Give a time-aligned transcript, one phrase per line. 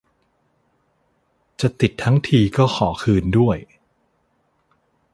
[1.61, 3.57] จะติดทั้งทีต้องขอคืนด้วย